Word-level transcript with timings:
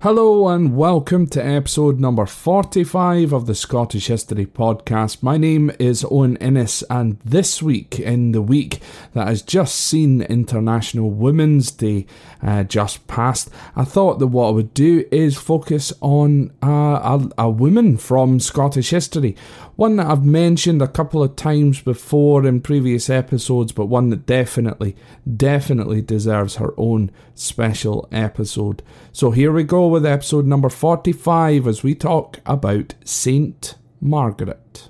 Hello 0.00 0.46
and 0.46 0.76
welcome 0.76 1.26
to 1.26 1.44
episode 1.44 1.98
number 1.98 2.24
45 2.24 3.32
of 3.32 3.46
the 3.46 3.54
Scottish 3.56 4.06
History 4.06 4.46
Podcast. 4.46 5.24
My 5.24 5.36
name 5.36 5.72
is 5.80 6.06
Owen 6.08 6.36
Innes 6.36 6.84
and 6.88 7.18
this 7.24 7.60
week, 7.60 7.98
in 7.98 8.30
the 8.30 8.40
week 8.40 8.80
that 9.14 9.26
has 9.26 9.42
just 9.42 9.74
seen 9.74 10.22
International 10.22 11.10
Women's 11.10 11.72
Day 11.72 12.06
uh, 12.40 12.62
just 12.62 13.08
passed, 13.08 13.50
I 13.74 13.82
thought 13.82 14.20
that 14.20 14.28
what 14.28 14.46
I 14.46 14.52
would 14.52 14.72
do 14.72 15.04
is 15.10 15.36
focus 15.36 15.92
on 16.00 16.52
uh, 16.62 17.18
a, 17.18 17.30
a 17.36 17.50
woman 17.50 17.96
from 17.96 18.38
Scottish 18.38 18.90
history. 18.90 19.34
One 19.78 19.94
that 19.94 20.08
I've 20.08 20.24
mentioned 20.24 20.82
a 20.82 20.88
couple 20.88 21.22
of 21.22 21.36
times 21.36 21.80
before 21.80 22.44
in 22.44 22.62
previous 22.62 23.08
episodes, 23.08 23.70
but 23.70 23.86
one 23.86 24.10
that 24.10 24.26
definitely, 24.26 24.96
definitely 25.36 26.02
deserves 26.02 26.56
her 26.56 26.74
own 26.76 27.12
special 27.36 28.08
episode. 28.10 28.82
So 29.12 29.30
here 29.30 29.52
we 29.52 29.62
go 29.62 29.86
with 29.86 30.04
episode 30.04 30.46
number 30.46 30.68
45 30.68 31.68
as 31.68 31.84
we 31.84 31.94
talk 31.94 32.40
about 32.44 32.94
Saint 33.04 33.76
Margaret. 34.00 34.88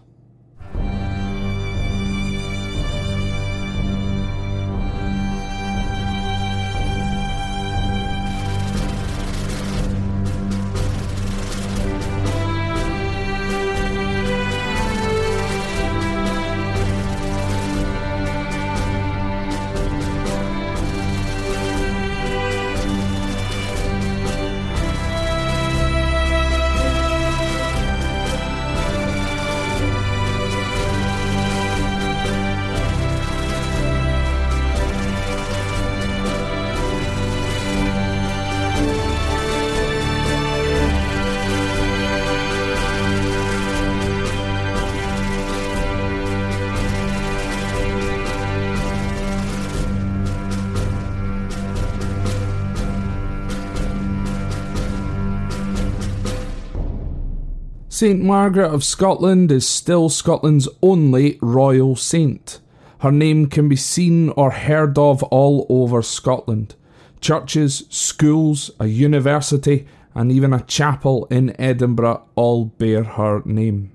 St 57.99 58.23
Margaret 58.23 58.73
of 58.73 58.85
Scotland 58.85 59.51
is 59.51 59.69
still 59.69 60.09
Scotland's 60.09 60.69
only 60.85 61.37
royal 61.43 61.97
saint. 61.97 62.61
Her 63.01 63.11
name 63.11 63.49
can 63.49 63.69
be 63.69 63.75
seen 63.75 64.29
or 64.37 64.53
heard 64.53 64.97
of 64.97 65.25
all 65.25 65.67
over 65.69 66.01
Scotland. 66.01 66.77
Churches, 67.21 67.87
schools, 67.91 68.71
a 68.79 68.87
university, 68.87 69.89
and 70.15 70.31
even 70.31 70.53
a 70.53 70.63
chapel 70.63 71.27
in 71.29 71.61
Edinburgh 71.61 72.23
all 72.37 72.67
bear 72.67 73.03
her 73.03 73.43
name. 73.45 73.91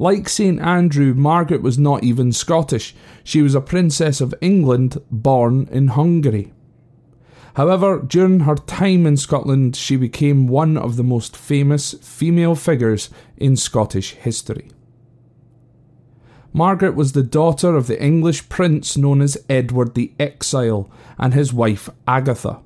Like 0.00 0.28
St 0.28 0.60
Andrew, 0.60 1.14
Margaret 1.14 1.62
was 1.62 1.78
not 1.78 2.02
even 2.02 2.32
Scottish. 2.32 2.96
She 3.22 3.42
was 3.42 3.54
a 3.54 3.60
princess 3.60 4.20
of 4.20 4.34
England 4.40 5.00
born 5.08 5.68
in 5.70 5.86
Hungary. 5.86 6.52
However, 7.58 7.98
during 7.98 8.40
her 8.40 8.54
time 8.54 9.04
in 9.04 9.16
Scotland, 9.16 9.74
she 9.74 9.96
became 9.96 10.46
one 10.46 10.76
of 10.76 10.94
the 10.94 11.02
most 11.02 11.36
famous 11.36 11.94
female 11.94 12.54
figures 12.54 13.10
in 13.36 13.56
Scottish 13.56 14.12
history. 14.12 14.70
Margaret 16.52 16.94
was 16.94 17.12
the 17.12 17.24
daughter 17.24 17.74
of 17.74 17.88
the 17.88 18.00
English 18.00 18.48
prince 18.48 18.96
known 18.96 19.20
as 19.20 19.44
Edward 19.50 19.96
the 19.96 20.12
Exile 20.20 20.88
and 21.18 21.34
his 21.34 21.52
wife 21.52 21.90
Agatha. 22.06 22.60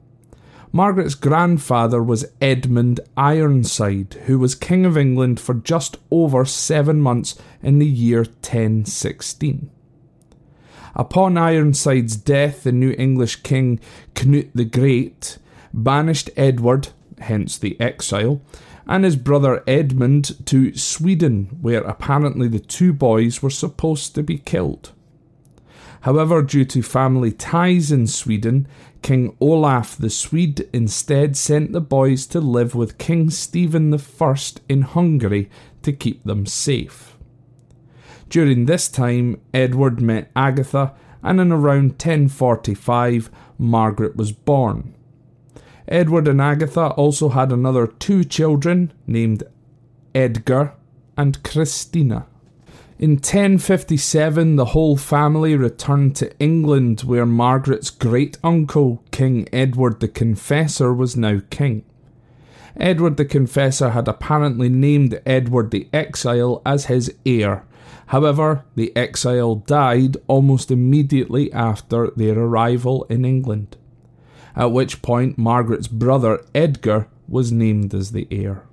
Margaret's 0.73 1.15
grandfather 1.15 2.03
was 2.03 2.27
Edmund 2.43 3.01
Ironside, 3.17 4.13
who 4.27 4.39
was 4.39 4.55
King 4.55 4.85
of 4.85 4.99
England 4.99 5.41
for 5.41 5.55
just 5.55 5.97
over 6.11 6.45
seven 6.45 7.01
months 7.01 7.35
in 7.63 7.79
the 7.79 7.87
year 7.87 8.25
1016. 8.25 9.71
Upon 10.95 11.39
Ironside's 11.39 12.17
death, 12.17 12.65
the 12.65 12.73
new 12.73 12.95
English 12.99 13.37
king 13.37 13.81
Canute 14.15 14.51
the 14.55 14.65
Great 14.65 15.39
banished 15.73 16.31
Edward, 16.37 16.89
hence 17.19 17.57
the 17.57 17.81
exile, 17.81 18.43
and 18.87 19.05
his 19.05 19.17
brother 19.17 19.63
Edmund 19.67 20.47
to 20.47 20.77
Sweden, 20.77 21.59
where 21.61 21.83
apparently 21.83 22.49
the 22.49 22.59
two 22.59 22.93
boys 22.93 23.43
were 23.43 23.51
supposed 23.51 24.15
to 24.15 24.23
be 24.23 24.39
killed. 24.39 24.93
However, 26.03 26.43
due 26.43 26.65
to 26.65 26.83
family 26.83 27.31
ties 27.31 27.93
in 27.93 28.09
Sweden, 28.09 28.67
King 29.03 29.37
Olaf 29.41 29.97
the 29.97 30.11
Swede 30.11 30.69
instead 30.73 31.37
sent 31.37 31.73
the 31.73 31.81
boys 31.81 32.27
to 32.27 32.41
live 32.41 32.75
with 32.75 32.99
King 32.99 33.31
Stephen 33.31 33.95
I 33.95 34.37
in 34.69 34.83
Hungary 34.83 35.49
to 35.83 35.93
keep 35.93 36.25
them 36.25 36.45
safe. 36.45 37.12
During 38.33 38.65
this 38.65 38.89
time, 38.89 39.39
Edward 39.53 40.01
met 40.01 40.31
Agatha, 40.35 40.95
and 41.23 41.39
in 41.39 41.53
around 41.53 41.91
1045, 42.03 43.31
Margaret 43.59 44.17
was 44.17 44.33
born. 44.33 44.95
Edward 45.87 46.27
and 46.27 46.41
Agatha 46.41 46.87
also 46.93 47.29
had 47.29 47.53
another 47.53 47.87
two 47.87 48.25
children 48.25 48.91
named 49.07 49.43
Edgar 50.15 50.73
and 51.15 51.43
Christina. 51.43 52.25
In 52.99 53.17
1057, 53.17 54.57
the 54.57 54.65
whole 54.65 54.97
family 54.97 55.55
returned 55.55 56.17
to 56.17 56.35
England, 56.39 57.03
where 57.03 57.27
Margaret's 57.27 57.91
great 57.91 58.39
uncle, 58.43 59.05
King 59.11 59.47
Edward 59.53 60.01
the 60.01 60.09
Confessor, 60.09 60.95
was 60.95 61.19
now 61.19 61.43
king. 61.51 61.85
Edward 62.79 63.19
the 63.19 63.27
Confessor 63.27 63.91
had 63.91 64.09
apparently 64.09 64.71
named 64.71 65.21
Edward 65.27 65.71
the 65.71 65.87
Exile 65.93 66.63
as 66.65 66.87
his 66.87 67.15
heir, 67.27 67.67
However, 68.07 68.65
the 68.75 68.95
exile 68.97 69.55
died 69.55 70.17
almost 70.27 70.71
immediately 70.71 71.53
after 71.53 72.11
their 72.17 72.39
arrival 72.39 73.05
in 73.09 73.25
England, 73.25 73.77
at 74.55 74.73
which 74.73 75.03
point 75.03 75.39
Margaret's 75.39 75.89
brother 75.89 76.45
Edgar 76.55 77.09
was 77.29 77.53
named 77.53 77.95
as 77.95 78.13
the 78.13 78.29
heir. 78.31 78.65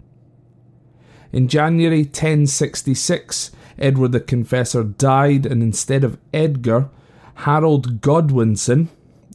In 1.31 1.47
January 1.47 2.03
1066, 2.03 3.51
Edward 3.77 4.11
the 4.11 4.19
Confessor 4.19 4.83
died, 4.83 5.45
and 5.45 5.61
instead 5.61 6.03
of 6.03 6.17
Edgar, 6.33 6.89
Harold 7.35 8.01
Godwinson, 8.01 8.89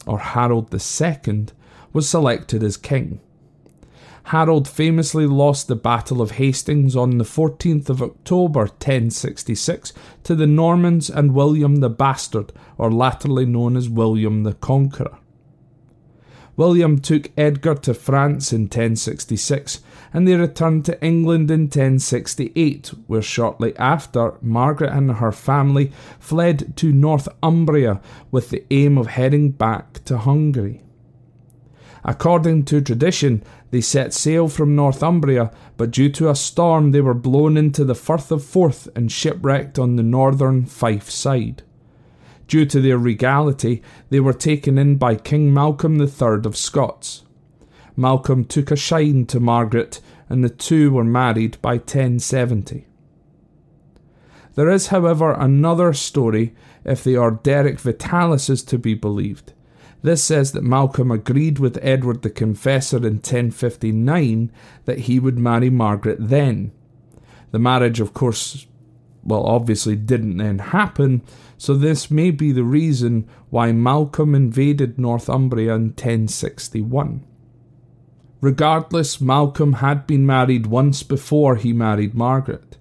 or 0.06 0.18
Harold 0.18 0.74
II, 0.74 1.46
was 1.92 2.08
selected 2.08 2.62
as 2.62 2.76
king. 2.76 3.20
Harold 4.28 4.66
famously 4.66 5.26
lost 5.26 5.68
the 5.68 5.76
Battle 5.76 6.22
of 6.22 6.32
Hastings 6.32 6.96
on 6.96 7.18
the 7.18 7.24
14th 7.24 7.90
of 7.90 8.02
October 8.02 8.60
1066 8.60 9.92
to 10.22 10.34
the 10.34 10.46
Normans 10.46 11.10
and 11.10 11.34
William 11.34 11.76
the 11.76 11.90
Bastard, 11.90 12.50
or 12.78 12.90
latterly 12.90 13.44
known 13.44 13.76
as 13.76 13.88
William 13.90 14.42
the 14.42 14.54
Conqueror. 14.54 15.18
William 16.56 16.98
took 17.00 17.32
Edgar 17.36 17.74
to 17.74 17.92
France 17.92 18.52
in 18.52 18.62
1066 18.62 19.80
and 20.12 20.26
they 20.26 20.36
returned 20.36 20.84
to 20.84 21.04
England 21.04 21.50
in 21.50 21.62
1068, 21.62 22.92
where 23.08 23.20
shortly 23.20 23.76
after 23.76 24.34
Margaret 24.40 24.92
and 24.92 25.10
her 25.10 25.32
family 25.32 25.92
fled 26.20 26.76
to 26.76 26.92
Northumbria 26.92 28.00
with 28.30 28.50
the 28.50 28.64
aim 28.70 28.96
of 28.96 29.08
heading 29.08 29.50
back 29.50 30.04
to 30.04 30.18
Hungary. 30.18 30.83
According 32.04 32.66
to 32.66 32.82
tradition, 32.82 33.42
they 33.70 33.80
set 33.80 34.12
sail 34.12 34.48
from 34.48 34.76
Northumbria, 34.76 35.50
but 35.78 35.90
due 35.90 36.10
to 36.10 36.28
a 36.28 36.36
storm, 36.36 36.90
they 36.90 37.00
were 37.00 37.14
blown 37.14 37.56
into 37.56 37.82
the 37.82 37.94
Firth 37.94 38.30
of 38.30 38.44
Forth 38.44 38.88
and 38.94 39.10
shipwrecked 39.10 39.78
on 39.78 39.96
the 39.96 40.02
northern 40.02 40.66
Fife 40.66 41.08
side. 41.08 41.62
Due 42.46 42.66
to 42.66 42.80
their 42.80 42.98
regality, 42.98 43.82
they 44.10 44.20
were 44.20 44.34
taken 44.34 44.76
in 44.76 44.96
by 44.96 45.16
King 45.16 45.52
Malcolm 45.54 45.98
III 45.98 46.42
of 46.44 46.58
Scots. 46.58 47.22
Malcolm 47.96 48.44
took 48.44 48.70
a 48.70 48.76
shine 48.76 49.24
to 49.24 49.40
Margaret, 49.40 50.00
and 50.28 50.44
the 50.44 50.50
two 50.50 50.90
were 50.90 51.04
married 51.04 51.56
by 51.62 51.76
1070. 51.76 52.86
There 54.56 54.68
is, 54.68 54.88
however, 54.88 55.32
another 55.32 55.94
story 55.94 56.54
if 56.84 57.02
the 57.02 57.14
Orderic 57.14 57.80
Vitalis 57.80 58.50
is 58.50 58.62
to 58.64 58.78
be 58.78 58.92
believed. 58.92 59.53
This 60.04 60.22
says 60.22 60.52
that 60.52 60.62
Malcolm 60.62 61.10
agreed 61.10 61.58
with 61.58 61.78
Edward 61.80 62.20
the 62.20 62.28
Confessor 62.28 62.98
in 62.98 63.14
1059 63.14 64.52
that 64.84 64.98
he 64.98 65.18
would 65.18 65.38
marry 65.38 65.70
Margaret 65.70 66.18
then. 66.20 66.72
The 67.52 67.58
marriage, 67.58 68.00
of 68.00 68.12
course, 68.12 68.66
well, 69.22 69.46
obviously 69.46 69.96
didn't 69.96 70.36
then 70.36 70.58
happen, 70.58 71.22
so 71.56 71.72
this 71.72 72.10
may 72.10 72.30
be 72.30 72.52
the 72.52 72.64
reason 72.64 73.26
why 73.48 73.72
Malcolm 73.72 74.34
invaded 74.34 74.98
Northumbria 74.98 75.74
in 75.74 75.84
1061. 75.84 77.24
Regardless, 78.42 79.22
Malcolm 79.22 79.72
had 79.74 80.06
been 80.06 80.26
married 80.26 80.66
once 80.66 81.02
before 81.02 81.56
he 81.56 81.72
married 81.72 82.14
Margaret. 82.14 82.76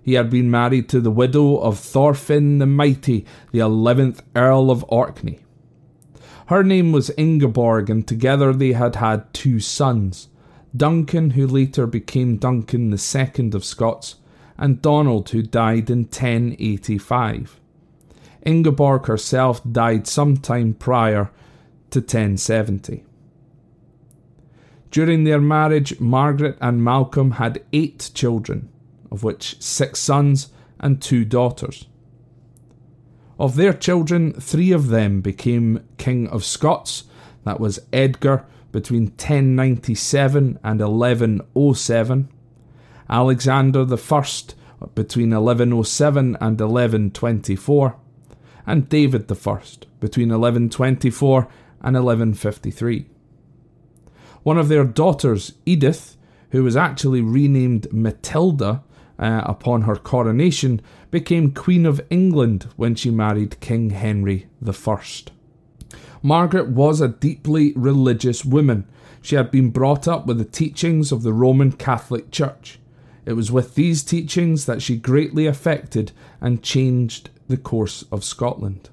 He 0.00 0.12
had 0.12 0.30
been 0.30 0.48
married 0.48 0.88
to 0.90 1.00
the 1.00 1.10
widow 1.10 1.56
of 1.56 1.76
Thorfinn 1.76 2.58
the 2.58 2.66
Mighty, 2.66 3.26
the 3.50 3.58
eleventh 3.58 4.22
Earl 4.36 4.70
of 4.70 4.84
Orkney. 4.86 5.40
Her 6.48 6.64
name 6.64 6.92
was 6.92 7.10
Ingeborg, 7.18 7.90
and 7.90 8.06
together 8.06 8.54
they 8.54 8.72
had 8.72 8.96
had 8.96 9.32
two 9.34 9.60
sons 9.60 10.28
Duncan, 10.74 11.30
who 11.30 11.46
later 11.46 11.86
became 11.86 12.38
Duncan 12.38 12.90
II 12.90 13.50
of 13.52 13.64
Scots, 13.64 14.16
and 14.56 14.80
Donald, 14.80 15.28
who 15.28 15.42
died 15.42 15.90
in 15.90 16.04
1085. 16.04 17.60
Ingeborg 18.46 19.06
herself 19.06 19.60
died 19.70 20.06
sometime 20.06 20.72
prior 20.72 21.30
to 21.90 22.00
1070. 22.00 23.04
During 24.90 25.24
their 25.24 25.42
marriage, 25.42 26.00
Margaret 26.00 26.56
and 26.62 26.82
Malcolm 26.82 27.32
had 27.32 27.62
eight 27.74 28.10
children, 28.14 28.70
of 29.10 29.22
which 29.22 29.60
six 29.60 30.00
sons 30.00 30.50
and 30.80 31.02
two 31.02 31.26
daughters. 31.26 31.86
Of 33.38 33.54
their 33.54 33.72
children, 33.72 34.32
three 34.32 34.72
of 34.72 34.88
them 34.88 35.20
became 35.20 35.84
King 35.96 36.26
of 36.28 36.44
Scots. 36.44 37.04
That 37.44 37.60
was 37.60 37.78
Edgar 37.92 38.44
between 38.72 39.04
1097 39.04 40.58
and 40.62 40.80
1107, 40.80 42.28
Alexander 43.08 43.80
I 43.80 44.86
between 44.94 45.30
1107 45.30 46.36
and 46.40 46.60
1124, 46.60 47.96
and 48.66 48.88
David 48.88 49.30
I 49.30 49.60
between 50.00 50.28
1124 50.28 51.48
and 51.80 51.94
1153. 51.96 53.06
One 54.42 54.58
of 54.58 54.68
their 54.68 54.84
daughters, 54.84 55.54
Edith, 55.64 56.16
who 56.50 56.64
was 56.64 56.76
actually 56.76 57.20
renamed 57.20 57.92
Matilda 57.92 58.82
uh, 59.18 59.42
upon 59.44 59.82
her 59.82 59.96
coronation, 59.96 60.80
became 61.10 61.52
Queen 61.52 61.86
of 61.86 62.00
England 62.10 62.68
when 62.76 62.94
she 62.94 63.10
married 63.10 63.60
King 63.60 63.90
Henry 63.90 64.46
I. 64.66 65.00
Margaret 66.22 66.68
was 66.68 67.00
a 67.00 67.08
deeply 67.08 67.72
religious 67.76 68.44
woman. 68.44 68.86
She 69.22 69.36
had 69.36 69.50
been 69.50 69.70
brought 69.70 70.08
up 70.08 70.26
with 70.26 70.38
the 70.38 70.44
teachings 70.44 71.12
of 71.12 71.22
the 71.22 71.32
Roman 71.32 71.72
Catholic 71.72 72.30
Church. 72.30 72.78
It 73.24 73.34
was 73.34 73.52
with 73.52 73.74
these 73.74 74.02
teachings 74.02 74.66
that 74.66 74.80
she 74.82 74.96
greatly 74.96 75.46
affected 75.46 76.12
and 76.40 76.62
changed 76.62 77.30
the 77.46 77.56
course 77.56 78.04
of 78.10 78.24
Scotland. 78.24 78.90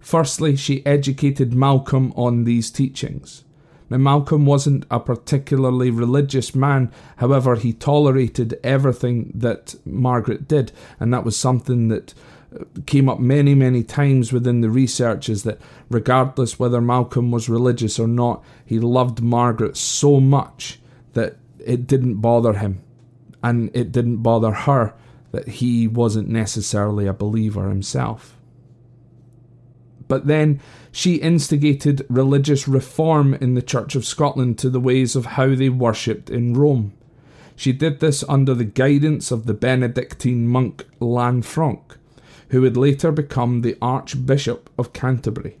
Firstly, 0.00 0.56
she 0.56 0.84
educated 0.86 1.52
Malcolm 1.52 2.12
on 2.16 2.44
these 2.44 2.70
teachings. 2.70 3.44
Now, 3.88 3.98
Malcolm 3.98 4.46
wasn't 4.46 4.84
a 4.90 4.98
particularly 4.98 5.90
religious 5.90 6.54
man, 6.54 6.90
however, 7.16 7.54
he 7.54 7.72
tolerated 7.72 8.58
everything 8.64 9.30
that 9.34 9.76
Margaret 9.84 10.48
did, 10.48 10.72
and 10.98 11.12
that 11.14 11.24
was 11.24 11.36
something 11.36 11.88
that 11.88 12.12
uh, 12.54 12.64
came 12.86 13.08
up 13.08 13.20
many, 13.20 13.54
many 13.54 13.84
times 13.84 14.32
within 14.32 14.60
the 14.60 14.70
research 14.70 15.28
is 15.28 15.44
that 15.44 15.60
regardless 15.88 16.58
whether 16.58 16.80
Malcolm 16.80 17.30
was 17.30 17.48
religious 17.48 17.98
or 17.98 18.08
not, 18.08 18.42
he 18.64 18.80
loved 18.80 19.22
Margaret 19.22 19.76
so 19.76 20.20
much 20.20 20.80
that 21.12 21.36
it 21.64 21.86
didn't 21.86 22.16
bother 22.16 22.54
him, 22.54 22.82
and 23.42 23.70
it 23.74 23.92
didn't 23.92 24.18
bother 24.18 24.52
her 24.52 24.94
that 25.30 25.48
he 25.48 25.86
wasn't 25.86 26.28
necessarily 26.28 27.06
a 27.06 27.12
believer 27.12 27.68
himself. 27.68 28.35
But 30.08 30.26
then 30.26 30.60
she 30.92 31.16
instigated 31.16 32.06
religious 32.08 32.68
reform 32.68 33.34
in 33.34 33.54
the 33.54 33.62
Church 33.62 33.96
of 33.96 34.04
Scotland 34.04 34.58
to 34.58 34.70
the 34.70 34.80
ways 34.80 35.16
of 35.16 35.26
how 35.26 35.54
they 35.54 35.68
worshipped 35.68 36.30
in 36.30 36.54
Rome. 36.54 36.92
She 37.56 37.72
did 37.72 38.00
this 38.00 38.22
under 38.28 38.54
the 38.54 38.64
guidance 38.64 39.30
of 39.30 39.46
the 39.46 39.54
Benedictine 39.54 40.46
monk 40.46 40.86
Lanfranc, 41.00 41.96
who 42.50 42.60
would 42.60 42.76
later 42.76 43.10
become 43.10 43.62
the 43.62 43.76
Archbishop 43.80 44.70
of 44.78 44.92
Canterbury. 44.92 45.56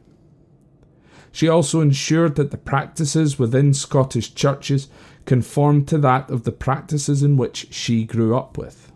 She 1.32 1.48
also 1.48 1.80
ensured 1.80 2.36
that 2.36 2.50
the 2.50 2.56
practices 2.56 3.38
within 3.38 3.74
Scottish 3.74 4.34
churches 4.34 4.88
conformed 5.26 5.88
to 5.88 5.98
that 5.98 6.30
of 6.30 6.44
the 6.44 6.52
practices 6.52 7.22
in 7.22 7.36
which 7.36 7.74
she 7.74 8.04
grew 8.04 8.36
up 8.36 8.56
with. 8.56 8.90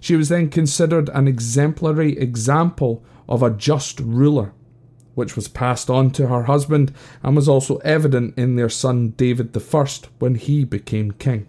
She 0.00 0.16
was 0.16 0.30
then 0.30 0.48
considered 0.48 1.10
an 1.10 1.28
exemplary 1.28 2.18
example 2.18 3.04
of 3.30 3.42
a 3.42 3.50
just 3.50 4.00
ruler, 4.00 4.52
which 5.14 5.36
was 5.36 5.48
passed 5.48 5.88
on 5.88 6.10
to 6.10 6.26
her 6.26 6.42
husband 6.44 6.92
and 7.22 7.36
was 7.36 7.48
also 7.48 7.76
evident 7.78 8.36
in 8.36 8.56
their 8.56 8.68
son 8.68 9.10
David 9.10 9.56
I 9.56 9.86
when 10.18 10.34
he 10.34 10.64
became 10.64 11.12
king. 11.12 11.46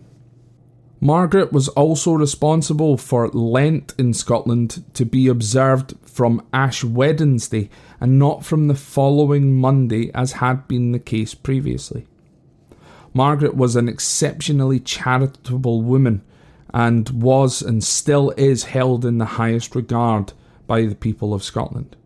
Margaret 1.03 1.51
was 1.51 1.67
also 1.69 2.13
responsible 2.13 2.95
for 2.95 3.27
Lent 3.29 3.95
in 3.97 4.13
Scotland 4.13 4.83
to 4.93 5.03
be 5.03 5.27
observed 5.27 5.95
from 6.03 6.45
Ash 6.53 6.83
Wednesday 6.83 7.71
and 7.99 8.19
not 8.19 8.45
from 8.45 8.67
the 8.67 8.75
following 8.75 9.59
Monday 9.59 10.11
as 10.13 10.33
had 10.33 10.67
been 10.67 10.91
the 10.91 10.99
case 10.99 11.33
previously. 11.33 12.05
Margaret 13.15 13.55
was 13.55 13.75
an 13.75 13.89
exceptionally 13.89 14.79
charitable 14.79 15.81
woman 15.81 16.21
and 16.71 17.09
was 17.09 17.63
and 17.63 17.83
still 17.83 18.29
is 18.37 18.65
held 18.65 19.03
in 19.03 19.17
the 19.17 19.25
highest 19.25 19.75
regard 19.75 20.33
by 20.71 20.85
the 20.85 20.95
people 20.95 21.33
of 21.33 21.43
Scotland. 21.43 21.97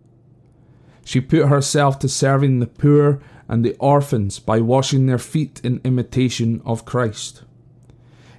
She 1.04 1.22
put 1.22 1.50
herself 1.50 2.00
to 2.00 2.10
serving 2.10 2.58
the 2.58 2.66
poor 2.66 3.22
and 3.48 3.64
the 3.64 3.76
orphans 3.76 4.40
by 4.40 4.60
washing 4.60 5.06
their 5.06 5.20
feet 5.20 5.62
in 5.64 5.82
imitation 5.84 6.64
of 6.66 6.84
Christ. 6.84 7.44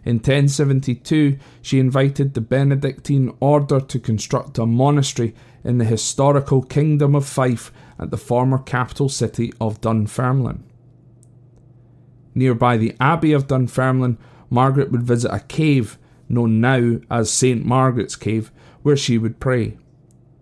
In 0.05 0.17
1072, 0.17 1.39
she 1.63 1.79
invited 1.79 2.35
the 2.35 2.41
Benedictine 2.41 3.37
order 3.39 3.79
to 3.79 4.01
construct 4.01 4.59
a 4.59 4.67
monastery 4.67 5.33
in 5.63 5.79
the 5.79 5.85
historical 5.85 6.61
Kingdom 6.61 7.15
of 7.15 7.25
Fife 7.25 7.71
at 7.97 8.11
the 8.11 8.17
former 8.17 8.59
capital 8.59 9.09
city 9.09 9.53
of 9.61 9.81
Dunfermline. 9.81 10.65
Nearby 12.35 12.77
the 12.77 12.97
Abbey 12.99 13.33
of 13.33 13.47
Dunfermline, 13.47 14.19
Margaret 14.51 14.91
would 14.91 15.05
visit 15.05 15.33
a 15.33 15.39
cave 15.39 15.99
known 16.29 16.61
now 16.61 16.99
as 17.13 17.31
St. 17.31 17.65
Margaret's 17.65 18.17
Cave, 18.17 18.51
where 18.83 18.97
she 18.97 19.19
would 19.19 19.39
pray. 19.39 19.77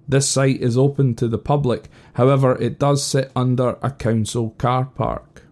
This 0.07 0.29
site 0.29 0.61
is 0.61 0.77
open 0.77 1.15
to 1.17 1.29
the 1.29 1.39
public, 1.39 1.89
however, 2.15 2.57
it 2.61 2.79
does 2.79 3.03
sit 3.03 3.33
under 3.35 3.79
a 3.83 3.91
council 3.91 4.51
car 4.59 4.87
park. 4.87 5.45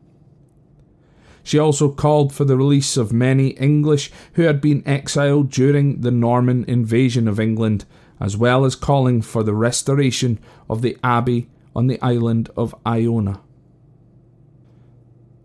She 1.43 1.59
also 1.59 1.91
called 1.91 2.33
for 2.33 2.45
the 2.45 2.57
release 2.57 2.97
of 2.97 3.13
many 3.13 3.49
English 3.49 4.13
who 4.35 4.43
had 4.43 4.61
been 4.61 4.87
exiled 4.87 5.51
during 5.51 6.03
the 6.03 6.11
Norman 6.11 6.65
invasion 6.69 7.27
of 7.27 7.41
England, 7.41 7.85
as 8.21 8.37
well 8.37 8.65
as 8.65 8.77
calling 8.77 9.23
for 9.23 9.43
the 9.43 9.55
restoration 9.55 10.39
of 10.71 10.83
the 10.83 10.97
abbey 11.03 11.49
on 11.75 11.89
the 11.89 12.01
island 12.01 12.51
of 12.57 12.75
Iona. 12.87 13.41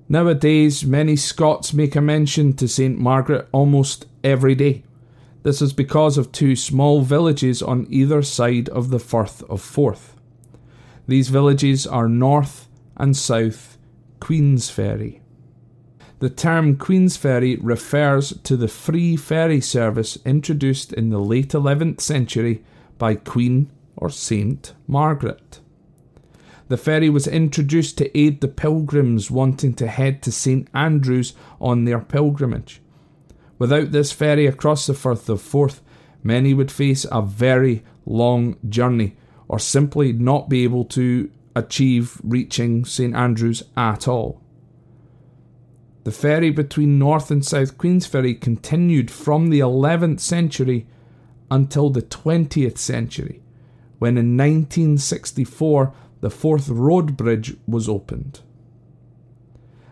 Nowadays, 0.10 0.86
many 0.86 1.16
Scots 1.16 1.74
make 1.74 1.96
a 1.96 2.02
mention 2.02 2.54
to 2.54 2.68
St. 2.68 2.98
Margaret 2.98 3.48
almost 3.52 4.06
every 4.24 4.56
day. 4.56 4.84
This 5.48 5.62
is 5.62 5.72
because 5.72 6.18
of 6.18 6.34
two 6.34 6.58
small 6.58 7.04
villages 7.04 7.62
on 7.62 7.88
either 7.90 8.22
side 8.22 8.68
of 8.68 8.90
the 8.90 9.00
Firth 9.00 9.44
of 9.44 9.62
Forth. 9.62 10.14
These 11.08 11.30
villages 11.30 11.88
are 11.88 12.10
North 12.10 12.68
and 12.98 13.16
South 13.16 13.78
Queensferry. 14.20 15.22
The 16.20 16.30
term 16.30 16.76
Queensferry 16.76 17.58
refers 17.62 18.38
to 18.44 18.58
the 18.58 18.68
free 18.68 19.16
ferry 19.16 19.62
service 19.62 20.18
introduced 20.26 20.92
in 20.92 21.12
the 21.12 21.22
late 21.22 21.52
11th 21.52 22.02
century 22.02 22.62
by 22.98 23.16
Queen 23.16 23.72
or 23.96 24.10
Saint 24.10 24.74
Margaret. 24.86 25.62
The 26.68 26.76
ferry 26.76 27.10
was 27.10 27.26
introduced 27.26 27.98
to 28.00 28.18
aid 28.20 28.42
the 28.42 28.50
pilgrims 28.50 29.32
wanting 29.32 29.76
to 29.76 29.88
head 29.88 30.22
to 30.24 30.32
St 30.34 30.68
Andrews 30.74 31.36
on 31.62 31.86
their 31.86 32.00
pilgrimage. 32.00 32.82
Without 33.60 33.92
this 33.92 34.12
ferry 34.12 34.46
across 34.46 34.86
the 34.86 34.94
Firth 34.94 35.30
of 35.30 35.42
Forth, 35.42 35.82
many 36.24 36.54
would 36.54 36.72
face 36.72 37.06
a 37.12 37.22
very 37.22 37.84
long 38.06 38.58
journey 38.70 39.16
or 39.48 39.60
simply 39.60 40.14
not 40.14 40.50
be 40.50 40.64
able 40.64 40.86
to 40.86 41.32
achieve 41.56 42.22
reaching 42.24 42.86
St 42.86 43.16
Andrews 43.16 43.64
at 43.76 44.08
all. 44.08 44.42
The 46.04 46.12
ferry 46.12 46.52
between 46.52 47.00
North 47.00 47.32
and 47.32 47.46
South 47.46 47.78
Queensferry 47.78 48.40
continued 48.40 49.12
from 49.12 49.50
the 49.50 49.60
11th 49.60 50.20
century 50.20 50.88
until 51.50 51.90
the 51.90 52.02
20th 52.02 52.78
century, 52.78 53.42
when 54.00 54.18
in 54.18 54.38
1964 54.38 55.94
the 56.22 56.30
Forth 56.30 56.70
Road 56.70 57.18
Bridge 57.18 57.56
was 57.68 57.90
opened. 57.90 58.42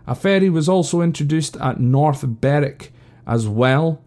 A 0.08 0.16
ferry 0.16 0.50
was 0.50 0.70
also 0.70 1.02
introduced 1.02 1.58
at 1.58 1.80
North 1.80 2.26
Berwick 2.26 2.94
as 3.28 3.48
well 3.48 4.02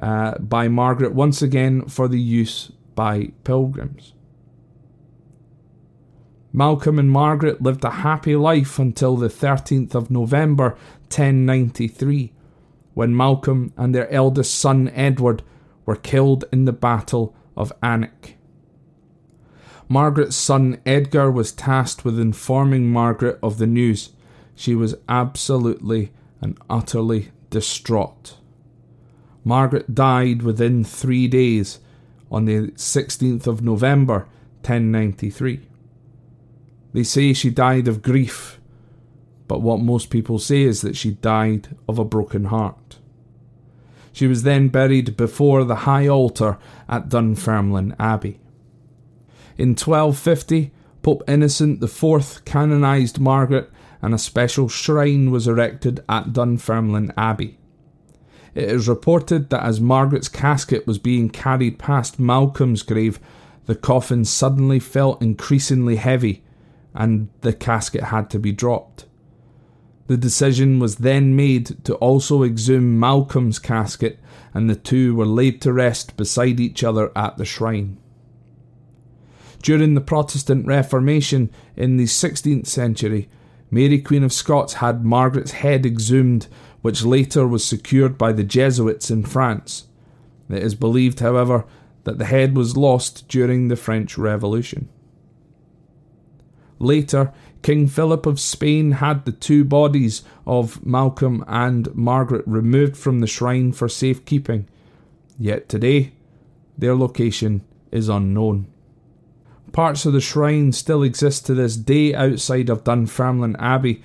uh, 0.00 0.38
by 0.38 0.68
Margaret, 0.68 1.14
once 1.14 1.42
again 1.42 1.86
for 1.86 2.08
the 2.08 2.20
use 2.20 2.72
by 2.94 3.32
pilgrims. 3.44 4.14
Malcolm 6.52 6.98
and 6.98 7.10
Margaret 7.10 7.62
lived 7.62 7.84
a 7.84 7.90
happy 7.90 8.34
life 8.34 8.78
until 8.78 9.16
the 9.16 9.28
13th 9.28 9.94
of 9.94 10.10
November 10.10 10.70
1093, 11.08 12.32
when 12.94 13.16
Malcolm 13.16 13.72
and 13.76 13.94
their 13.94 14.10
eldest 14.10 14.54
son 14.54 14.88
Edward 14.88 15.42
were 15.86 15.96
killed 15.96 16.44
in 16.52 16.64
the 16.64 16.72
Battle 16.72 17.36
of 17.56 17.72
Alnwick. 17.82 18.36
Margaret's 19.88 20.36
son 20.36 20.80
Edgar 20.86 21.30
was 21.30 21.52
tasked 21.52 22.04
with 22.04 22.18
informing 22.18 22.90
Margaret 22.90 23.38
of 23.42 23.58
the 23.58 23.66
news. 23.66 24.10
She 24.54 24.74
was 24.74 24.96
absolutely 25.08 26.12
and 26.40 26.58
utterly 26.68 27.30
distraught. 27.50 28.36
Margaret 29.44 29.94
died 29.94 30.42
within 30.42 30.84
three 30.84 31.28
days 31.28 31.80
on 32.30 32.44
the 32.44 32.70
16th 32.72 33.46
of 33.46 33.62
November 33.62 34.28
1093. 34.62 35.66
They 36.92 37.02
say 37.02 37.32
she 37.32 37.50
died 37.50 37.88
of 37.88 38.02
grief, 38.02 38.60
but 39.48 39.62
what 39.62 39.80
most 39.80 40.10
people 40.10 40.38
say 40.38 40.62
is 40.62 40.80
that 40.82 40.96
she 40.96 41.12
died 41.12 41.76
of 41.88 41.98
a 41.98 42.04
broken 42.04 42.46
heart. 42.46 42.98
She 44.12 44.26
was 44.26 44.42
then 44.42 44.68
buried 44.68 45.16
before 45.16 45.64
the 45.64 45.76
high 45.86 46.08
altar 46.08 46.58
at 46.88 47.08
Dunfermline 47.08 47.94
Abbey. 47.98 48.38
In 49.56 49.70
1250, 49.70 50.72
Pope 51.02 51.22
Innocent 51.28 51.82
IV 51.82 52.44
canonised 52.44 53.20
Margaret 53.20 53.70
and 54.02 54.14
a 54.14 54.18
special 54.18 54.68
shrine 54.68 55.30
was 55.30 55.46
erected 55.46 56.00
at 56.08 56.32
Dunfermline 56.32 57.12
Abbey. 57.16 57.59
It 58.54 58.64
is 58.64 58.88
reported 58.88 59.50
that 59.50 59.64
as 59.64 59.80
Margaret's 59.80 60.28
casket 60.28 60.86
was 60.86 60.98
being 60.98 61.30
carried 61.30 61.78
past 61.78 62.18
Malcolm's 62.18 62.82
grave, 62.82 63.20
the 63.66 63.74
coffin 63.74 64.24
suddenly 64.24 64.80
felt 64.80 65.22
increasingly 65.22 65.96
heavy 65.96 66.42
and 66.94 67.28
the 67.42 67.52
casket 67.52 68.04
had 68.04 68.30
to 68.30 68.38
be 68.38 68.52
dropped. 68.52 69.06
The 70.08 70.16
decision 70.16 70.80
was 70.80 70.96
then 70.96 71.36
made 71.36 71.84
to 71.84 71.94
also 71.96 72.42
exhume 72.42 72.98
Malcolm's 72.98 73.60
casket, 73.60 74.18
and 74.52 74.68
the 74.68 74.74
two 74.74 75.14
were 75.14 75.26
laid 75.26 75.60
to 75.62 75.72
rest 75.72 76.16
beside 76.16 76.58
each 76.58 76.82
other 76.82 77.12
at 77.14 77.36
the 77.36 77.44
shrine. 77.44 77.96
During 79.62 79.94
the 79.94 80.00
Protestant 80.00 80.66
Reformation 80.66 81.50
in 81.76 81.96
the 81.96 82.06
16th 82.06 82.66
century, 82.66 83.28
Mary 83.70 84.00
Queen 84.00 84.24
of 84.24 84.32
Scots 84.32 84.74
had 84.74 85.04
Margaret's 85.04 85.52
head 85.52 85.86
exhumed, 85.86 86.48
which 86.82 87.04
later 87.04 87.46
was 87.46 87.64
secured 87.64 88.16
by 88.16 88.32
the 88.32 88.44
Jesuits 88.44 89.10
in 89.10 89.24
France. 89.24 89.86
It 90.48 90.62
is 90.62 90.74
believed, 90.74 91.20
however, 91.20 91.64
that 92.04 92.18
the 92.18 92.24
head 92.24 92.56
was 92.56 92.76
lost 92.76 93.28
during 93.28 93.68
the 93.68 93.76
French 93.76 94.16
Revolution. 94.16 94.88
Later, 96.78 97.32
King 97.62 97.86
Philip 97.86 98.24
of 98.24 98.40
Spain 98.40 98.92
had 98.92 99.24
the 99.24 99.32
two 99.32 99.64
bodies 99.64 100.22
of 100.46 100.84
Malcolm 100.84 101.44
and 101.46 101.94
Margaret 101.94 102.42
removed 102.46 102.96
from 102.96 103.20
the 103.20 103.26
shrine 103.26 103.72
for 103.72 103.88
safekeeping, 103.88 104.66
yet 105.38 105.68
today 105.68 106.12
their 106.78 106.96
location 106.96 107.62
is 107.92 108.08
unknown. 108.08 108.66
Parts 109.72 110.06
of 110.06 110.14
the 110.14 110.20
shrine 110.20 110.72
still 110.72 111.02
exist 111.02 111.46
to 111.46 111.54
this 111.54 111.76
day 111.76 112.14
outside 112.14 112.70
of 112.70 112.82
Dunfermline 112.82 113.56
Abbey, 113.56 114.02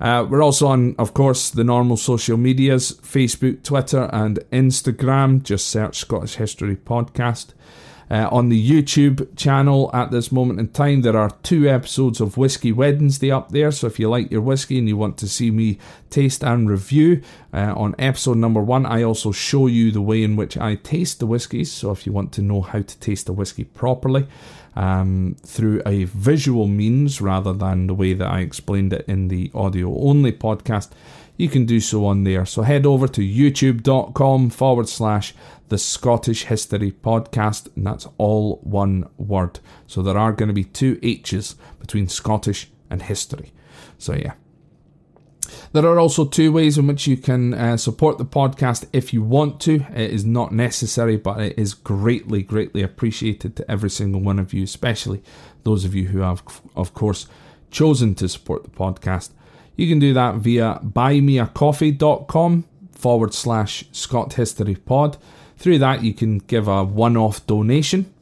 Uh, 0.00 0.26
we're 0.28 0.42
also 0.42 0.66
on, 0.66 0.94
of 0.98 1.14
course, 1.14 1.50
the 1.50 1.64
normal 1.64 1.96
social 1.96 2.36
medias 2.36 2.92
Facebook, 2.92 3.62
Twitter, 3.62 4.10
and 4.12 4.38
Instagram. 4.52 5.42
Just 5.42 5.68
search 5.68 5.98
Scottish 5.98 6.36
History 6.36 6.76
Podcast. 6.76 7.54
Uh, 8.14 8.28
on 8.30 8.48
the 8.48 8.70
YouTube 8.70 9.26
channel 9.36 9.90
at 9.92 10.12
this 10.12 10.30
moment 10.30 10.60
in 10.60 10.68
time, 10.68 11.02
there 11.02 11.16
are 11.16 11.30
two 11.42 11.68
episodes 11.68 12.20
of 12.20 12.36
Whiskey 12.36 12.70
Wednesday 12.70 13.32
up 13.32 13.50
there. 13.50 13.72
So 13.72 13.88
if 13.88 13.98
you 13.98 14.08
like 14.08 14.30
your 14.30 14.40
whiskey 14.40 14.78
and 14.78 14.86
you 14.86 14.96
want 14.96 15.18
to 15.18 15.26
see 15.26 15.50
me 15.50 15.78
taste 16.10 16.44
and 16.44 16.70
review 16.70 17.22
uh, 17.52 17.74
on 17.76 17.96
episode 17.98 18.36
number 18.36 18.60
one, 18.60 18.86
I 18.86 19.02
also 19.02 19.32
show 19.32 19.66
you 19.66 19.90
the 19.90 20.00
way 20.00 20.22
in 20.22 20.36
which 20.36 20.56
I 20.56 20.76
taste 20.76 21.18
the 21.18 21.26
whiskies. 21.26 21.72
So 21.72 21.90
if 21.90 22.06
you 22.06 22.12
want 22.12 22.30
to 22.34 22.42
know 22.42 22.60
how 22.60 22.82
to 22.82 22.98
taste 23.00 23.28
a 23.28 23.32
whiskey 23.32 23.64
properly, 23.64 24.28
um, 24.76 25.34
through 25.44 25.82
a 25.84 26.04
visual 26.04 26.68
means 26.68 27.20
rather 27.20 27.52
than 27.52 27.88
the 27.88 27.94
way 27.94 28.12
that 28.12 28.28
I 28.28 28.42
explained 28.42 28.92
it 28.92 29.04
in 29.08 29.26
the 29.26 29.50
audio 29.54 29.92
only 29.98 30.30
podcast, 30.30 30.90
you 31.36 31.48
can 31.48 31.66
do 31.66 31.80
so 31.80 32.06
on 32.06 32.24
there. 32.24 32.46
So 32.46 32.62
head 32.62 32.86
over 32.86 33.08
to 33.08 33.20
youtube.com 33.20 34.50
forward 34.50 34.88
slash 34.88 35.34
the 35.68 35.78
Scottish 35.78 36.44
History 36.44 36.92
Podcast, 36.92 37.74
and 37.74 37.86
that's 37.86 38.06
all 38.18 38.60
one 38.62 39.08
word. 39.16 39.60
So 39.86 40.02
there 40.02 40.18
are 40.18 40.32
going 40.32 40.48
to 40.48 40.54
be 40.54 40.64
two 40.64 40.98
H's 41.02 41.56
between 41.80 42.08
Scottish 42.08 42.70
and 42.90 43.02
history. 43.02 43.52
So 43.98 44.14
yeah. 44.14 44.34
There 45.72 45.84
are 45.86 45.98
also 45.98 46.24
two 46.24 46.52
ways 46.52 46.78
in 46.78 46.86
which 46.86 47.06
you 47.06 47.16
can 47.16 47.52
uh, 47.52 47.76
support 47.76 48.18
the 48.18 48.24
podcast 48.24 48.86
if 48.92 49.12
you 49.12 49.22
want 49.22 49.60
to. 49.62 49.84
It 49.94 50.10
is 50.10 50.24
not 50.24 50.52
necessary, 50.52 51.16
but 51.16 51.40
it 51.40 51.58
is 51.58 51.74
greatly, 51.74 52.42
greatly 52.42 52.82
appreciated 52.82 53.56
to 53.56 53.70
every 53.70 53.90
single 53.90 54.20
one 54.20 54.38
of 54.38 54.54
you, 54.54 54.62
especially 54.62 55.22
those 55.64 55.84
of 55.84 55.94
you 55.94 56.08
who 56.08 56.20
have, 56.20 56.42
of 56.76 56.94
course, 56.94 57.26
chosen 57.70 58.14
to 58.14 58.28
support 58.28 58.62
the 58.62 58.70
podcast. 58.70 59.30
You 59.76 59.88
can 59.88 59.98
do 59.98 60.14
that 60.14 60.36
via 60.36 60.80
buymeacoffee.com 60.84 62.64
forward 62.92 63.34
slash 63.34 63.84
Scott 63.92 64.34
History 64.34 64.76
Pod. 64.76 65.16
Through 65.56 65.78
that, 65.78 66.02
you 66.02 66.14
can 66.14 66.38
give 66.38 66.68
a 66.68 66.84
one 66.84 67.16
off 67.16 67.46
donation. 67.46 68.12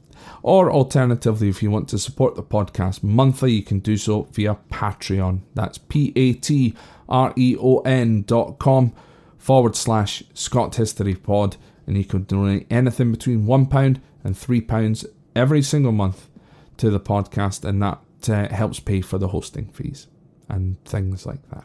Or 0.42 0.72
alternatively, 0.72 1.48
if 1.48 1.62
you 1.62 1.70
want 1.70 1.88
to 1.90 1.98
support 1.98 2.34
the 2.34 2.42
podcast 2.42 3.02
monthly, 3.02 3.52
you 3.52 3.62
can 3.62 3.78
do 3.78 3.96
so 3.96 4.22
via 4.32 4.56
Patreon. 4.70 5.40
That's 5.54 5.78
P 5.78 6.12
A 6.16 6.32
T 6.32 6.74
R 7.08 7.32
E 7.36 7.56
O 7.60 7.78
N 7.80 8.22
dot 8.22 8.58
com 8.58 8.92
forward 9.38 9.76
slash 9.76 10.24
Scott 10.34 10.74
History 10.76 11.14
Pod. 11.14 11.56
And 11.86 11.96
you 11.96 12.04
can 12.04 12.24
donate 12.24 12.66
anything 12.70 13.10
between 13.10 13.44
£1 13.44 14.00
and 14.24 14.34
£3 14.36 15.04
every 15.34 15.62
single 15.62 15.92
month 15.92 16.28
to 16.76 16.90
the 16.90 17.00
podcast, 17.00 17.64
and 17.64 17.82
that 17.82 17.98
uh, 18.28 18.54
helps 18.54 18.78
pay 18.78 19.00
for 19.00 19.18
the 19.18 19.28
hosting 19.28 19.66
fees 19.66 20.06
and 20.52 20.82
things 20.84 21.26
like 21.26 21.48
that. 21.50 21.64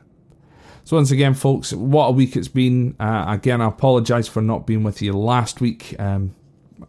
So, 0.84 0.96
once 0.96 1.12
again, 1.12 1.34
folks, 1.34 1.74
what 1.74 2.08
a 2.08 2.12
week 2.12 2.38
it's 2.38 2.48
been. 2.48 2.96
Uh, 3.00 3.26
again, 3.28 3.62
I 3.62 3.68
apologise 3.68 4.28
for 4.28 4.42
not 4.42 4.66
being 4.66 4.84
with 4.84 5.02
you 5.02 5.12
last 5.12 5.60
week. 5.60 6.00
Um, 6.00 6.34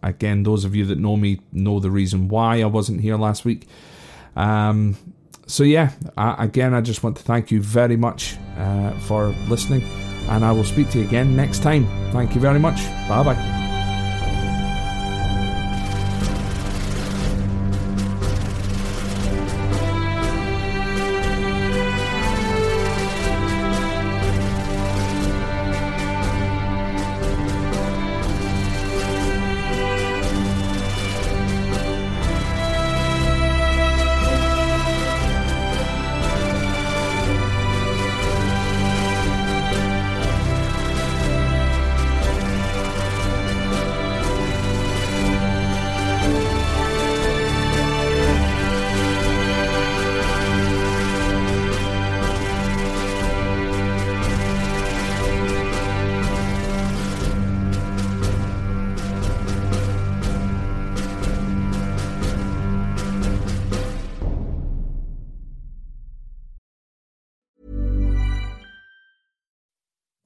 again, 0.04 0.44
those 0.44 0.64
of 0.64 0.76
you 0.76 0.84
that 0.86 0.98
know 0.98 1.16
me 1.16 1.40
know 1.52 1.80
the 1.80 1.90
reason 1.90 2.28
why 2.28 2.62
I 2.62 2.66
wasn't 2.66 3.00
here 3.00 3.16
last 3.16 3.44
week. 3.44 3.66
Um, 4.36 4.96
so, 5.46 5.64
yeah, 5.64 5.90
I, 6.16 6.44
again, 6.44 6.74
I 6.74 6.80
just 6.80 7.02
want 7.02 7.16
to 7.16 7.24
thank 7.24 7.50
you 7.50 7.60
very 7.60 7.96
much 7.96 8.36
uh, 8.56 8.92
for 9.00 9.30
listening, 9.48 9.82
and 10.28 10.44
I 10.44 10.52
will 10.52 10.64
speak 10.64 10.90
to 10.90 11.00
you 11.00 11.04
again 11.04 11.34
next 11.34 11.64
time. 11.64 11.84
Thank 12.12 12.36
you 12.36 12.40
very 12.40 12.60
much. 12.60 12.76
Bye 13.08 13.24
bye. 13.24 13.67